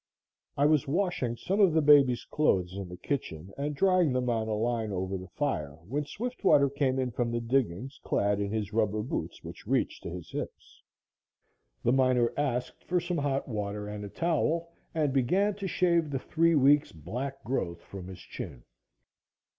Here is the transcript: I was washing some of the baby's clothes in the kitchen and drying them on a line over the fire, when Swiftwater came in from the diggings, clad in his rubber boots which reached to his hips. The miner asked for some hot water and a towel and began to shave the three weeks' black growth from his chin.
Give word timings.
I 0.57 0.65
was 0.65 0.87
washing 0.87 1.37
some 1.37 1.59
of 1.59 1.73
the 1.73 1.81
baby's 1.83 2.25
clothes 2.25 2.73
in 2.75 2.89
the 2.89 2.97
kitchen 2.97 3.51
and 3.55 3.75
drying 3.75 4.11
them 4.13 4.31
on 4.31 4.47
a 4.47 4.55
line 4.55 4.91
over 4.91 5.15
the 5.15 5.27
fire, 5.27 5.75
when 5.87 6.05
Swiftwater 6.05 6.71
came 6.71 6.97
in 6.97 7.11
from 7.11 7.29
the 7.29 7.39
diggings, 7.39 7.99
clad 8.03 8.39
in 8.39 8.51
his 8.51 8.73
rubber 8.73 9.03
boots 9.03 9.43
which 9.43 9.67
reached 9.67 10.01
to 10.01 10.09
his 10.09 10.31
hips. 10.31 10.81
The 11.83 11.93
miner 11.93 12.33
asked 12.35 12.83
for 12.83 12.99
some 12.99 13.19
hot 13.19 13.47
water 13.47 13.87
and 13.87 14.03
a 14.03 14.09
towel 14.09 14.71
and 14.95 15.13
began 15.13 15.53
to 15.57 15.67
shave 15.67 16.09
the 16.09 16.17
three 16.17 16.55
weeks' 16.55 16.91
black 16.91 17.43
growth 17.43 17.81
from 17.83 18.07
his 18.07 18.21
chin. 18.21 18.63